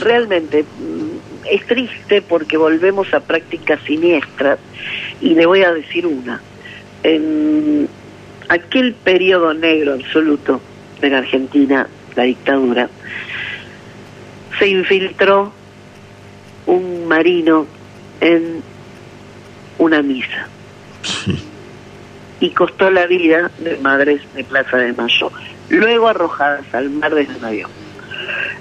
[0.00, 4.58] realmente mm, es triste porque volvemos a prácticas siniestras
[5.20, 6.40] y le voy a decir una.
[7.02, 7.88] En
[8.48, 10.60] aquel periodo negro absoluto
[11.00, 11.86] de la Argentina,
[12.18, 12.90] la dictadura,
[14.58, 15.52] se infiltró
[16.66, 17.64] un marino
[18.20, 18.60] en
[19.78, 20.48] una misa
[21.02, 21.38] Sí.
[22.40, 25.30] y costó la vida de madres de Plaza de Mayo,
[25.68, 27.70] luego arrojadas al mar desde un avión.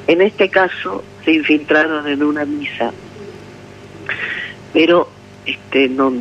[0.06, 2.91] En este caso se infiltraron en una misa,
[4.72, 5.10] pero
[5.46, 6.13] este no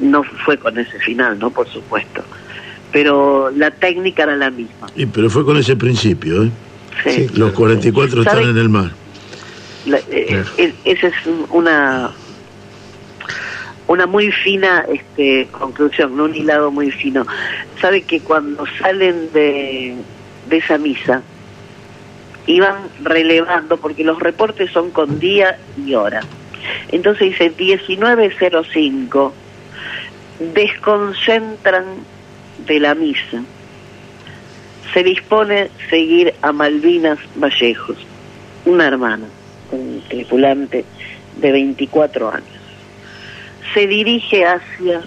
[0.00, 2.24] no fue con ese final, no por supuesto,
[2.92, 4.86] pero la técnica era la misma.
[4.96, 6.44] Y, pero fue con ese principio.
[6.44, 6.50] ¿eh?
[7.04, 7.28] Sí.
[7.34, 8.36] Los 44 ¿Sabe?
[8.40, 8.90] están en el mar.
[9.86, 10.48] La- eh, Claro.
[10.84, 12.10] esa es un- una
[13.86, 16.24] una muy fina este, conclusión, ¿no?
[16.24, 17.26] un hilado muy fino.
[17.80, 19.94] Sabe que cuando salen de,
[20.50, 21.22] de esa misa
[22.46, 26.20] iban relevando, porque los reportes son con día y hora.
[26.92, 29.32] Entonces dice 19.05,
[30.54, 31.84] desconcentran
[32.68, 33.42] de la misa.
[34.94, 37.96] Se dispone seguir a Malvinas Vallejos,
[38.64, 39.26] una hermana,
[39.72, 40.84] un tripulante
[41.40, 42.48] de 24 años.
[43.74, 45.02] Se dirige hacia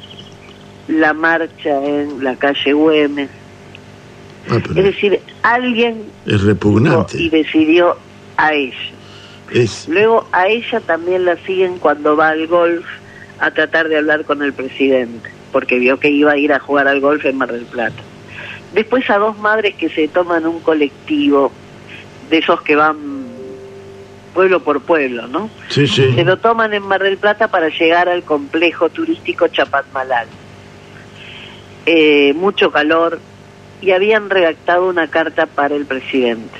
[0.88, 3.30] la marcha en la calle Güemes.
[4.50, 7.20] Ah, Es decir, alguien es repugnante.
[7.22, 7.96] y decidió
[8.38, 8.76] a ella.
[9.52, 12.86] Es, Luego a ella también la siguen cuando va al golf
[13.42, 16.88] a tratar de hablar con el presidente, porque vio que iba a ir a jugar
[16.88, 18.02] al golf en Mar del Plata.
[18.74, 21.52] Después a dos madres que se toman un colectivo
[22.30, 23.26] de esos que van
[24.34, 25.50] pueblo por pueblo, ¿no?
[25.68, 26.14] sí, sí.
[26.14, 30.28] Se lo toman en Mar del Plata para llegar al complejo turístico Chapatmalal.
[31.88, 33.20] Eh, mucho calor
[33.82, 36.60] y habían redactado una carta para el presidente.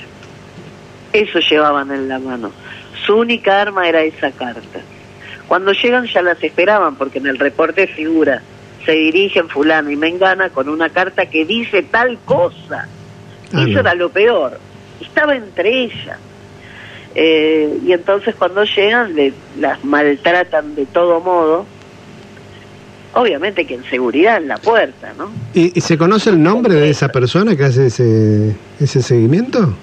[1.12, 2.50] Eso llevaban en la mano.
[3.06, 4.80] Su única arma era esa carta.
[5.48, 8.42] Cuando llegan ya las esperaban porque en el reporte figura,
[8.86, 12.88] se dirigen fulano y mengana con una carta que dice tal cosa.
[13.52, 13.80] Ah, Eso no.
[13.80, 14.58] era lo peor.
[15.00, 16.18] Estaba entre ellas.
[17.14, 21.66] Eh, y entonces cuando llegan le, las maltratan de todo modo.
[23.14, 25.30] Obviamente que en seguridad en la puerta, ¿no?
[25.52, 29.74] ¿Y, y se conoce el nombre de esa persona que hace ese, ese seguimiento?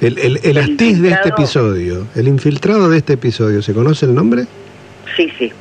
[0.00, 4.06] El, el, el El astiz de este episodio, el infiltrado de este episodio, ¿se conoce
[4.06, 4.46] el nombre?
[5.16, 5.52] Sí, sí,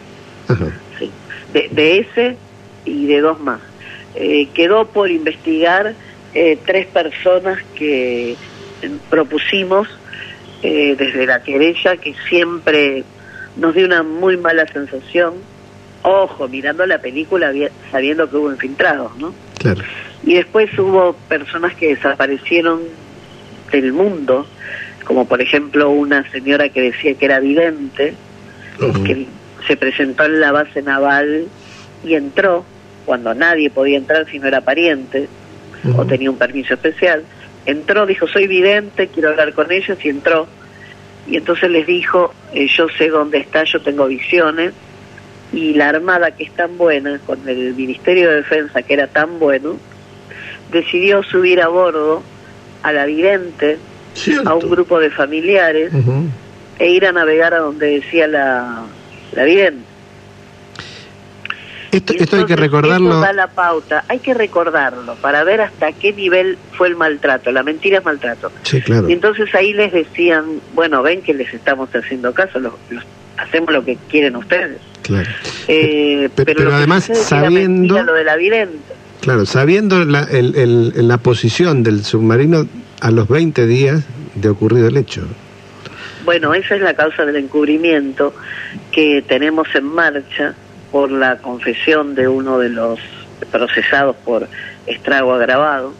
[0.48, 0.66] Ajá.
[1.00, 1.12] sí.
[1.54, 2.38] De, de ese
[2.86, 3.60] y de dos más.
[4.16, 5.96] Eh, quedó por investigar
[6.34, 8.38] eh, tres personas que eh,
[9.10, 9.88] propusimos
[10.62, 13.04] eh, desde la querella, que siempre
[13.58, 15.36] nos dio una muy mala sensación.
[16.02, 17.52] Ojo, mirando la película,
[17.92, 19.34] sabiendo que hubo infiltrados, ¿no?
[19.60, 19.82] Claro.
[20.26, 22.82] Y después hubo personas que desaparecieron
[23.72, 24.46] del mundo,
[25.06, 28.16] como por ejemplo una señora que decía que era vidente,
[29.06, 29.28] que
[29.67, 31.47] se presentó en la base naval
[32.04, 32.65] y entró
[33.06, 35.28] cuando nadie podía entrar si no era pariente
[35.97, 37.23] o tenía un permiso especial.
[37.65, 40.47] Entró, dijo, soy vidente, quiero hablar con ellos y entró.
[41.28, 44.73] Y entonces les dijo, eh, yo sé dónde está, yo tengo visiones.
[45.52, 49.39] Y la Armada, que es tan buena, con el Ministerio de Defensa, que era tan
[49.39, 49.78] bueno,
[50.71, 52.23] decidió subir a bordo
[52.82, 53.78] a la vidente,
[54.13, 54.49] Cierto.
[54.49, 55.91] a un grupo de familiares,
[56.80, 58.84] e ir a navegar a donde decía la,
[59.36, 59.84] la vidente.
[61.91, 63.19] Esto, hay que recordarlo.
[63.19, 67.52] da la pauta, hay que recordarlo para ver hasta qué nivel fue el maltrato.
[67.52, 68.52] La mentira es maltrato.
[68.63, 69.08] Sí, claro.
[69.08, 73.04] Y entonces ahí les decían, bueno, ven que les estamos haciendo caso, los, los-
[73.38, 74.80] hacemos lo que quieren ustedes.
[75.04, 75.30] claro.
[75.67, 78.78] Eh, Pe- pero además sabiendo- mentira lo de la vidente.
[79.22, 82.67] Claro, sabiendo la, el- el- la posición del submarino
[83.02, 85.22] a los 20 días de ocurrido el hecho.
[86.26, 88.34] Bueno, esa es la causa del encubrimiento
[88.92, 90.56] que tenemos en marcha
[90.92, 93.00] por la confesión de uno de los
[93.52, 94.48] procesados por
[94.88, 95.94] estrago agravado,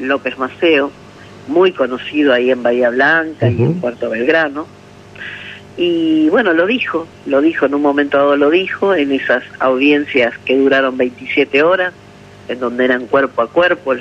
[0.00, 0.90] López Maceo,
[1.48, 3.80] muy conocido ahí en Bahía Blanca y en.
[3.80, 4.66] Puerto Belgrano.
[5.76, 10.32] Y bueno, lo dijo, lo dijo en un momento dado, lo dijo en esas audiencias
[10.44, 11.92] que duraron 27 horas,
[12.48, 13.94] en donde eran cuerpo a cuerpo.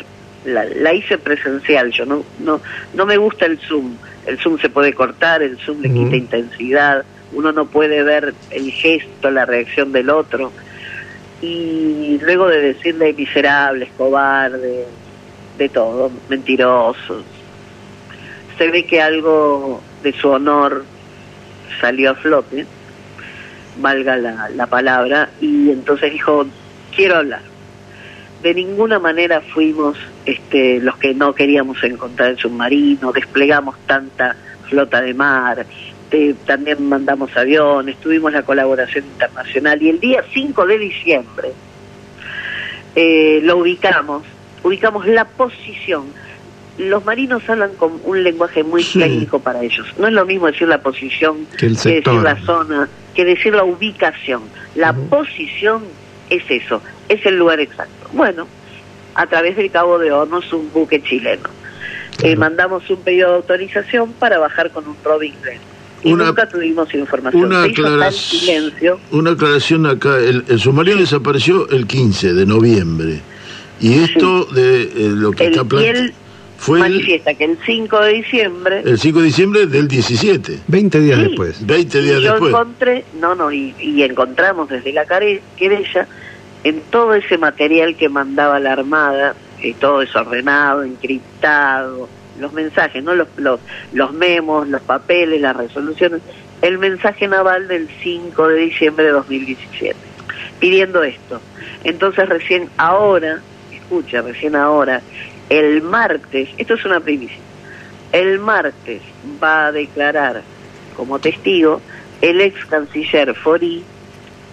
[0.46, 2.62] La, la hice presencial, yo no, no,
[2.94, 3.96] no me gusta el Zoom.
[4.28, 8.72] El Zoom se puede cortar, el Zoom le quita intensidad, uno no puede ver el
[8.72, 10.52] gesto, la reacción del otro.
[11.42, 14.86] Y luego de decirle miserables, cobardes,
[15.58, 17.24] de todo, mentirosos,
[18.58, 20.84] se ve que algo de su honor
[21.80, 22.66] salió a flote,
[23.80, 26.46] valga la, la palabra, y entonces dijo,
[26.96, 27.42] quiero hablar.
[28.42, 34.36] De ninguna manera fuimos este, los que no queríamos encontrar el submarino, desplegamos tanta
[34.70, 35.66] flota de mar,
[36.10, 41.50] te- también mandamos aviones, tuvimos la colaboración internacional y el día 5 de diciembre
[42.96, 44.24] eh, lo ubicamos,
[44.64, 46.06] ubicamos la posición.
[46.78, 49.00] Los marinos hablan con un lenguaje muy Sí.
[49.00, 49.88] técnico para ellos.
[49.98, 53.64] No es lo mismo decir la posición Que el decir la zona, que decir la
[53.64, 54.42] ubicación.
[54.76, 55.84] La posición
[56.30, 58.10] es eso, es el lugar exacto.
[58.14, 58.48] Bueno,
[59.18, 61.50] a través del Cabo de Hornos, un buque chileno.
[62.20, 62.40] Eh, Claro.
[62.40, 65.60] mandamos un pedido de autorización para bajar con un Robin Hood.
[66.04, 67.46] Y Una- nunca tuvimos información.
[67.46, 69.00] Una, Se hizo tal aclara- silencio.
[69.12, 70.18] una aclaración acá.
[70.20, 73.20] El, el submarino desapareció el 15 de noviembre.
[73.82, 76.14] Y esto de eh, lo que El, está y planteado él
[76.60, 80.60] fue el, manifiesta que el 5 de diciembre el 5 de diciembre del 17.
[80.68, 81.26] 20 días Sí.
[81.28, 81.66] después.
[81.66, 82.50] 20 días y yo después.
[82.52, 86.08] encontré, no, no, y, y encontramos desde la care- querella
[86.68, 93.16] en todo ese material que mandaba la Armada, eh, todo desordenado, encriptado, los mensajes, no
[93.16, 93.60] los, los,
[93.94, 96.22] los memos, los papeles, las resoluciones,
[96.62, 99.96] el mensaje naval del 5 de diciembre de 2017,
[100.60, 101.42] pidiendo esto.
[101.84, 103.40] Entonces recién ahora,
[103.72, 105.02] escucha, recién ahora,
[105.50, 107.38] el martes, esto es una primicia,
[108.12, 109.02] el martes
[109.42, 110.42] va a declarar
[110.98, 111.82] como testigo
[112.22, 113.84] el ex canciller Fori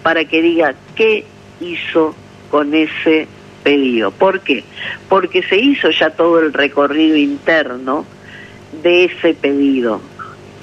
[0.03, 1.25] para que diga qué
[1.61, 2.15] hizo
[2.51, 3.27] con ese
[3.63, 4.11] pedido.
[4.11, 4.63] ¿Por qué?
[5.09, 8.05] Porque se hizo ya todo el recorrido interno
[8.83, 10.01] de ese pedido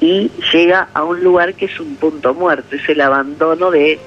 [0.01, 3.99] y llega a un lugar que es un punto muerto, es el abandono de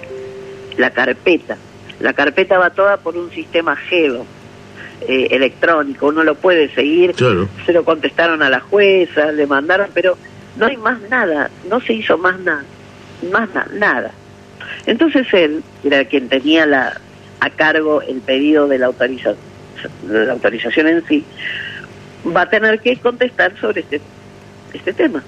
[0.77, 1.57] la carpeta.
[1.99, 4.25] La carpeta va toda por un sistema GELO
[5.07, 7.47] eh, electrónico, uno lo puede seguir Claro.
[7.65, 10.17] se lo contestaron a la jueza, le mandaron, pero
[10.57, 12.63] no hay más nada, no se hizo más nada,
[13.31, 14.11] más na- nada.
[14.85, 16.99] Entonces él, que era quien tenía la,
[17.39, 19.35] a cargo el pedido de la, autoriza-
[20.07, 21.23] de la autorización en sí,
[22.35, 24.01] va a tener que contestar sobre este,
[24.73, 25.23] este tema.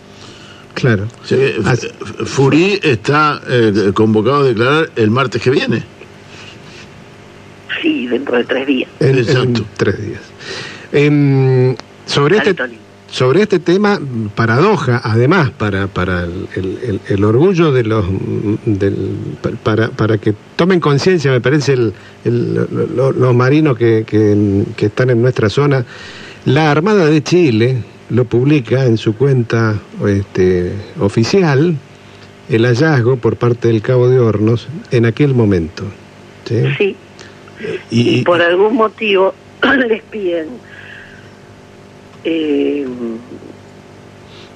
[0.73, 1.07] Claro.
[1.23, 5.83] F- Así- F- Furí está eh, convocado a declarar el martes que viene.
[7.81, 8.89] Sí, dentro de tres días.
[8.99, 9.65] En, en Exacto.
[9.77, 10.21] tres días.
[10.91, 12.55] Em, sobre este.
[13.17, 13.99] Sobre este tema,
[14.35, 18.05] paradoja, además, para, para el, el- orgullo de los.
[18.65, 19.09] del-
[19.63, 21.93] para, para que tomen conciencia, me parece, el-
[22.25, 25.83] el- lo- lo- los marinos que, que- que están en nuestra zona,
[26.45, 31.75] la Armada de Chile lo publica en su cuenta este, oficial,
[32.49, 35.85] el hallazgo por parte del Cabo de Hornos en aquel momento.
[36.45, 36.61] ¿sí?
[36.77, 36.95] Sí,
[37.89, 39.33] Y, y por algún motivo
[39.89, 40.49] les piden
[42.29, 42.85] eh,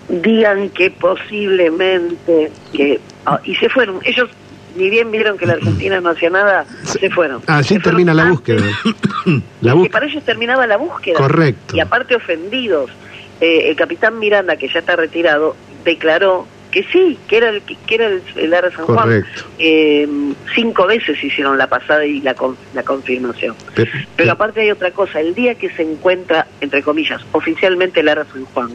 [0.09, 3.99] digan que posiblemente que ah, y se fueron.
[4.03, 4.29] Ellos
[4.75, 7.41] ni bien vieron que la Argentina no hacía nada se fueron.
[7.47, 8.61] Así Se fueron termina la búsqueda.
[9.61, 11.17] La que para ellos terminaba la búsqueda.
[11.17, 11.75] Correcto.
[11.75, 12.91] y aparte ofendidos
[13.39, 15.55] eh, el capitán Miranda que ya está retirado
[15.85, 19.23] declaró que sí que era el que era el, el Ara San Juan.
[19.59, 20.07] Eh,
[20.55, 24.91] cinco veces hicieron la pasada y la, con- la confirmación Pero- pero aparte hay otra
[24.91, 28.69] cosa, el día que se encuentra, entre comillas, oficialmente el Ara San Juan,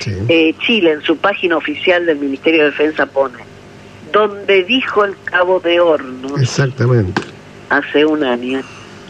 [0.00, 0.12] sí.
[0.28, 3.38] eh, Chile en su página oficial del Ministerio de Defensa pone,
[4.12, 7.22] donde dijo el Cabo de Hornos Exactamente.
[7.70, 8.62] hace un año,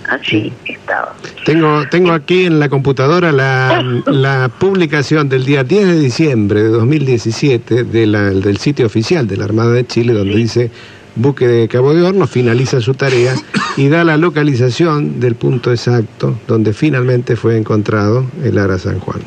[0.09, 1.15] allí estaba.
[1.45, 6.69] Tengo, tengo aquí en la computadora la, la publicación del día 10 de diciembre de
[6.69, 10.39] 2017 de la- del sitio oficial de la Armada de Chile, donde Sí.
[10.43, 10.71] dice
[11.15, 13.35] buque de Cabo de Hornos finaliza su tarea
[13.77, 19.21] y da la localización del punto exacto donde finalmente fue encontrado el Ara San Juan.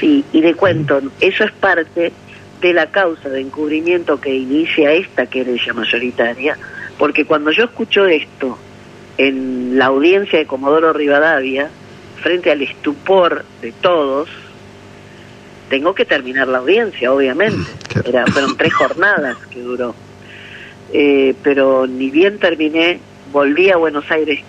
[0.00, 2.12] Sí, y le cuento, eso es parte
[2.60, 6.56] de la causa de encubrimiento que inicia esta querella mayoritaria,
[6.98, 8.58] porque cuando yo escucho esto
[9.28, 11.70] en la audiencia de Comodoro Rivadavia,
[12.20, 14.28] frente al estupor de todos,
[15.68, 17.70] tengo que terminar la audiencia, obviamente.
[18.04, 19.94] Era, fueron tres jornadas que duró.
[20.92, 23.00] Eh, pero ni bien terminé,
[23.32, 24.40] volví a Buenos Aires,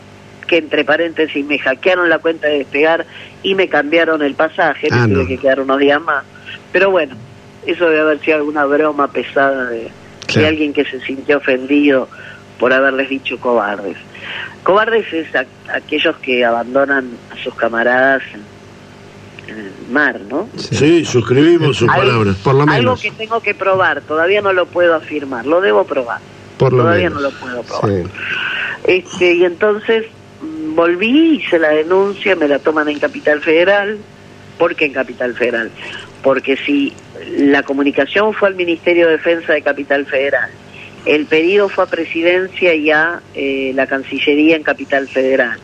[0.47, 3.05] que entre paréntesis me hackearon la cuenta de despegar
[3.43, 6.25] y me cambiaron el pasaje, me Ah, tuve que quedar unos días más.
[6.71, 7.15] Pero bueno,
[7.65, 9.91] eso debe haber sido alguna broma pesada de,
[10.45, 12.09] alguien que se sintió ofendido
[12.59, 13.97] por haberles dicho cobardes.
[14.63, 20.47] Cobardes es a- aquellos que abandonan a sus camaradas en, en el mar, ¿no?
[20.57, 22.35] Sí, suscribimos sus Algo- palabras.
[22.37, 23.01] Por lo Algo menos.
[23.01, 26.19] que tengo que probar, todavía no lo puedo afirmar, lo debo probar.
[26.57, 27.23] Por lo todavía menos.
[27.23, 27.89] no lo puedo probar.
[28.05, 28.09] Sí.
[28.85, 30.05] Este, y entonces
[30.41, 33.97] mm, volví, hice la denuncia, me la toman en Capital Federal,
[34.57, 35.71] ¿Por qué en Capital Federal?
[36.21, 36.93] Porque si
[37.37, 40.51] la comunicación fue al Ministerio de Defensa de Capital Federal,
[41.05, 45.59] el pedido fue a Presidencia y a eh, la Cancillería en Capital Federal,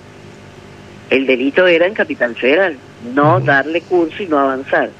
[1.10, 2.78] el delito era en Capital Federal,
[3.16, 4.92] no darle curso y no avanzar.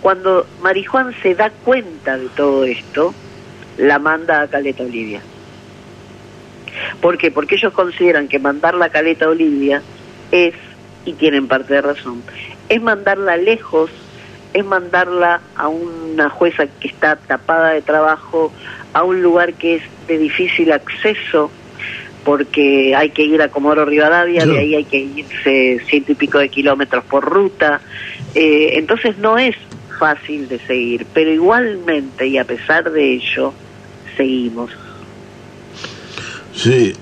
[0.00, 3.14] Cuando Marijuán se da cuenta de todo esto,
[3.76, 5.20] la manda a Caleta Olivia.
[7.00, 7.30] ¿Por qué?
[7.30, 9.82] Porque ellos consideran que mandarla a Caleta Olivia
[10.30, 10.54] es,
[11.04, 12.22] y tienen parte de razón,
[12.68, 13.90] es mandarla lejos,
[14.54, 18.52] es mandarla a una jueza que está tapada de trabajo,
[18.92, 21.50] a un lugar que es de difícil acceso,
[22.24, 26.38] porque hay que ir a Comoro Rivadavia, de ahí hay que irse ciento y pico
[26.38, 27.80] de kilómetros por ruta,
[28.34, 29.56] eh, entonces no es
[29.98, 33.52] fácil de seguir, pero igualmente y a pesar de ello,
[34.16, 34.70] seguimos.
[36.54, 36.94] Sí.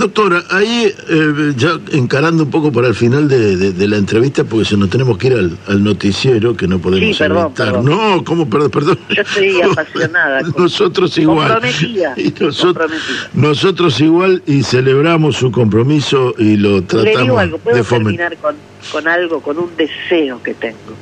[0.00, 4.74] Doctora, ahí eh, ya encarando un poco para el final de, la entrevista, porque si
[4.74, 7.82] nos tenemos que ir al, noticiero, que no podemos sí, evitar.
[7.82, 8.48] No, ¿cómo?
[8.48, 8.98] Perdón, perdón.
[9.10, 10.40] Yo estoy apasionada.
[10.56, 11.60] nosotros igual.
[12.16, 12.90] Y nosotros,
[13.34, 18.56] nosotros igual y celebramos su compromiso y lo tratamos Le digo algo, ¿puedo terminar con,
[18.90, 20.94] con algo, con un deseo que tengo?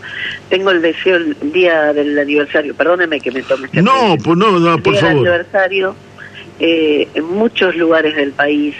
[0.49, 4.59] Tengo el deseo el día del aniversario, perdóneme que me tome este No, pues no,
[4.59, 5.13] no, por favor.
[5.13, 5.95] El aniversario
[6.61, 8.75] eh, en muchos lugares del país,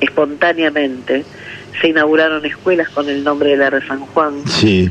[0.00, 1.24] espontáneamente,
[1.80, 4.42] se inauguraron escuelas con el nombre de Lara San Juan,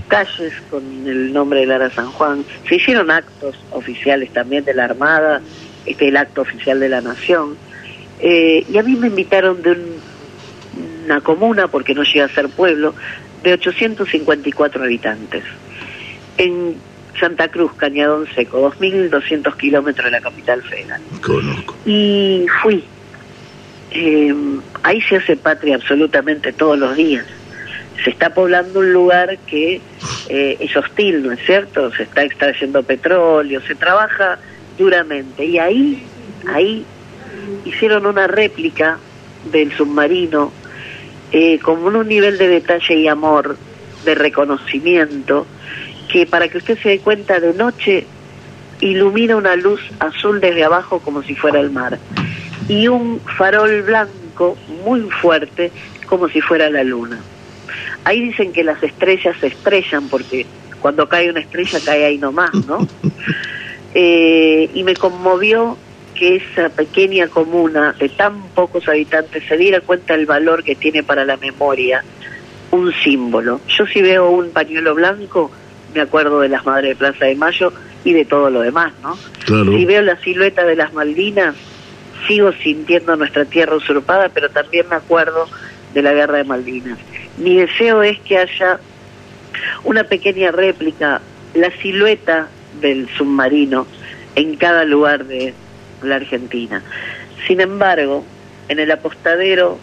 [0.07, 4.85] calles con el nombre de Lara San Juan, se hicieron actos oficiales también de la
[4.85, 5.41] Armada,
[5.85, 7.55] este el acto oficial de la Nación,
[8.19, 9.77] eh, y a mí me invitaron de
[11.05, 12.93] una comuna, porque no llega a ser pueblo,
[13.43, 15.43] de 854 habitantes.
[16.37, 16.75] En
[17.19, 21.01] Santa Cruz, Cañadón Seco, 2.200 kilómetros de la capital federal.
[21.21, 21.75] Conozco.
[21.85, 22.83] Y fui.
[23.91, 24.33] Eh,
[24.83, 27.25] ahí se hace patria absolutamente todos los días.
[28.03, 29.81] Se está poblando un lugar que
[30.29, 31.91] eh, es hostil, ¿no es cierto?
[31.91, 34.39] Se está extrayendo petróleo, se trabaja
[34.77, 35.45] duramente.
[35.45, 36.03] Y ahí,
[36.47, 36.85] ahí
[37.65, 38.97] hicieron una réplica
[39.51, 40.51] del submarino
[41.31, 43.57] eh, con un nivel de detalle y amor,
[44.03, 45.45] de reconocimiento,
[46.11, 48.05] que para que usted se dé cuenta de noche
[48.81, 51.99] ilumina una luz azul desde abajo como si fuera el mar
[52.67, 55.71] y un farol blanco muy fuerte
[56.05, 57.19] como si fuera la luna.
[58.03, 60.45] Ahí dicen que las estrellas se estrellan porque
[60.81, 62.87] cuando cae una estrella cae ahí nomás, ¿no?
[63.93, 65.77] Eh, y me conmovió
[66.15, 71.03] que esa pequeña comuna de tan pocos habitantes se diera cuenta del valor que tiene
[71.03, 72.01] para la memoria
[72.71, 73.59] un símbolo.
[73.67, 75.51] Yo si veo un pañuelo blanco,
[75.93, 77.73] me acuerdo de las Madres de Plaza de Mayo
[78.03, 79.17] y de todo lo demás, ¿no?
[79.45, 81.55] Si veo la silueta de las Malvinas,
[82.27, 85.47] sigo sintiendo nuestra tierra usurpada, pero también me acuerdo
[85.93, 86.97] de la guerra de Malvinas.
[87.37, 88.79] Mi deseo es que haya
[89.83, 91.21] una pequeña réplica,
[91.53, 92.47] la silueta
[92.79, 93.85] del submarino
[94.35, 95.53] en cada lugar de
[96.01, 96.81] la Argentina.
[97.47, 98.23] Sin embargo,
[98.69, 99.77] en el apostadero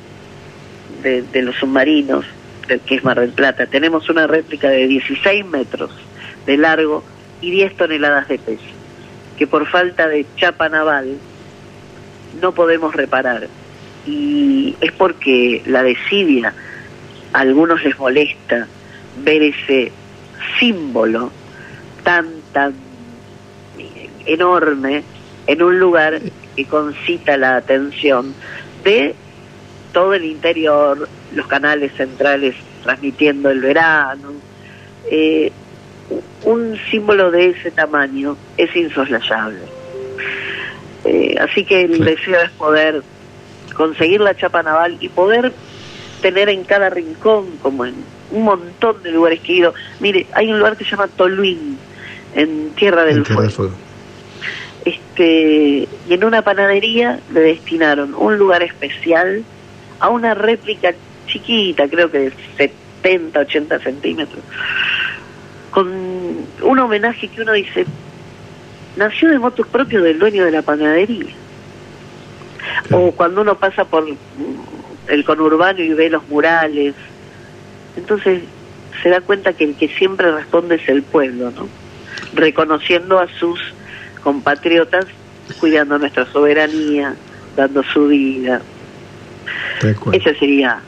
[1.02, 2.24] de, de los submarinos,
[2.76, 5.90] que es Mar del Plata, tenemos una réplica de 16 metros
[6.46, 7.02] de largo
[7.40, 8.64] y 10 toneladas de peso,
[9.38, 11.16] que por falta de chapa naval
[12.40, 13.48] no podemos reparar.
[14.06, 16.54] Y es porque la desidia
[17.32, 18.66] a algunos les molesta
[19.22, 19.92] ver ese
[20.58, 21.30] símbolo
[22.04, 22.74] tan, tan
[24.24, 25.02] enorme
[25.46, 26.20] en un lugar
[26.56, 28.34] que concita la atención
[28.84, 29.14] de
[29.92, 34.32] todo el interior, los canales centrales transmitiendo el verano.
[35.10, 35.52] Eh,
[36.44, 39.60] un símbolo de ese tamaño es insoslayable.
[41.04, 43.02] Eh, así que el deseo es poder
[43.74, 45.52] conseguir la chapa naval y poder
[46.20, 47.94] tener en cada rincón, como en
[48.30, 49.74] un montón de lugares que he ido.
[50.00, 51.78] Mire, hay un lugar que se llama Toluín,
[52.34, 53.70] en Tierra del Fuego.
[54.84, 59.42] Este, y en una panadería le destinaron un lugar especial
[60.00, 60.94] a una réplica
[61.28, 64.42] chiquita, creo que de 70, 80 centímetros,
[65.70, 65.88] con
[66.62, 67.86] un homenaje que uno dice,
[68.96, 71.32] nació de motos propios del dueño de la panadería.
[72.90, 74.04] O cuando uno pasa por
[75.08, 76.94] el conurbano y ve los murales,
[77.96, 78.42] entonces
[79.02, 81.68] se da cuenta que el que siempre responde es el pueblo, ¿no?
[82.34, 83.60] Reconociendo a sus
[84.22, 85.06] compatriotas,
[85.60, 87.14] cuidando nuestra soberanía,
[87.56, 88.60] dando su vida,
[90.12, 90.80] ese sería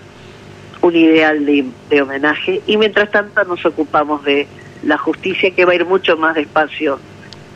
[0.83, 4.47] un ideal de, homenaje y mientras tanto nos ocupamos de
[4.83, 6.99] la justicia que va a ir mucho más despacio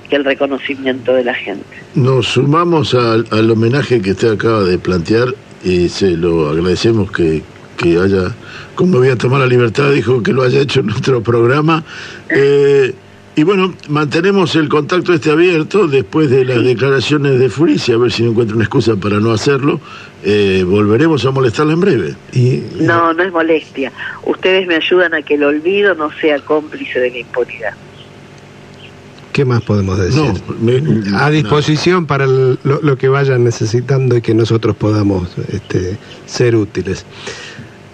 [0.08, 1.64] que el reconocimiento de la gente.
[1.94, 5.28] Nos sumamos al, homenaje que usted acaba de plantear
[5.62, 7.42] y se lo agradecemos que,
[7.78, 8.34] que haya,
[8.74, 11.82] como voy a tomar la libertad, dijo que lo haya hecho en nuestro programa.
[12.28, 12.94] Eh,
[13.36, 18.12] y bueno, mantenemos el contacto este abierto después de las declaraciones de Furicia, a ver
[18.12, 19.80] si no encuentro una excusa para no hacerlo.
[20.22, 22.14] Eh, volveremos a molestarla en breve.
[22.32, 23.92] Y, no, no es molestia.
[24.22, 27.74] Ustedes me ayudan a que el olvido no sea cómplice de la impunidad.
[29.32, 30.32] ¿Qué más podemos decir?
[31.16, 37.04] a disposición para lo, que vayan necesitando y que nosotros podamos este, ser útiles.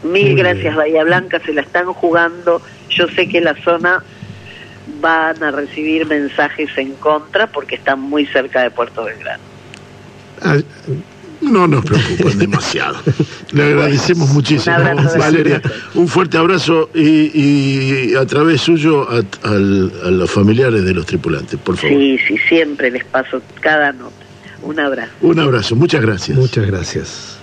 [0.02, 2.60] Mil gracias, Bahía Blanca, se la están jugando.
[2.90, 4.02] Yo sé que la zona
[5.00, 9.42] van a recibir mensajes en contra porque están muy cerca de Puerto Belgrano.
[10.42, 10.56] Ah,
[11.40, 12.98] no nos preocupan demasiado.
[13.52, 14.76] Le agradecemos muchísimo,
[15.18, 15.60] Valeria.
[15.94, 21.96] Un fuerte abrazo y, a través suyo a, los familiares de los tripulantes, por favor.
[21.96, 24.14] Sí, sí, siempre les paso cada nota.
[24.62, 25.12] Un abrazo.
[25.22, 26.36] Un abrazo, muchas gracias.
[26.36, 27.39] Muchas gracias.